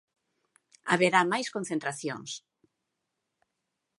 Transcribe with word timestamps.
Haberá 0.91 1.21
máis 1.31 1.47
concentracións. 1.55 2.31